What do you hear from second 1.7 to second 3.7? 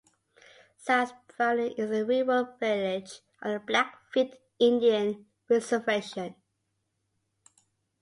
is a rural village on the